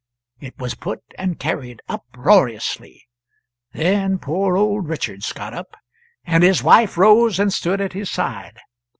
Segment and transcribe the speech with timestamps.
[0.39, 3.03] It was put and carried uproariously.
[3.71, 5.77] Then poor old Richards got up,
[6.25, 8.57] and his wife rose and stood at his side.